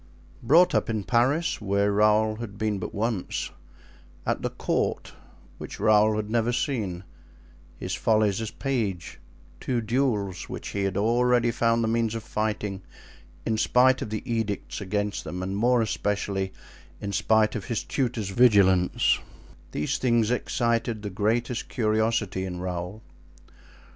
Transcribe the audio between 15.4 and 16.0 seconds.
and, more